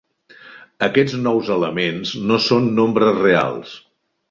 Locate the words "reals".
3.23-3.79